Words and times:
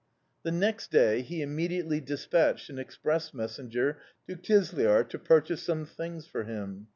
"The 0.41 0.49
next 0.51 0.89
day 0.89 1.21
he 1.21 1.43
immediately 1.43 2.01
despatched 2.01 2.71
an 2.71 2.79
express 2.79 3.35
messenger 3.35 3.99
to 4.27 4.35
Kizlyar 4.35 5.07
to 5.09 5.19
purchase 5.19 5.61
some 5.61 5.85
things 5.85 6.25
for 6.25 6.43
him. 6.43 6.87